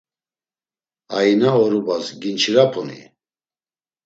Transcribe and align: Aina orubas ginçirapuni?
Aina 1.17 1.49
orubas 1.65 2.05
ginçirapuni? 2.21 2.99